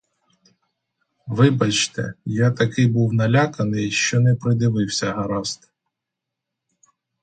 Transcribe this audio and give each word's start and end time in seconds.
Вибачте, 1.27 2.13
я 2.25 2.51
такий 2.51 2.87
був 2.87 3.13
наляканий, 3.13 3.91
що 3.91 4.19
не 4.19 4.35
придивився 4.35 5.13
гаразд. 5.13 5.71